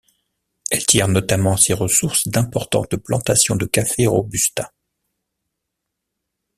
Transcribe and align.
Elle 0.71 0.83
tire 0.83 1.07
notamment 1.07 1.57
ses 1.57 1.73
ressources 1.75 2.27
d'importantes 2.27 2.95
plantations 2.97 3.55
de 3.55 3.67
café 3.67 4.07
robusta. 4.07 4.73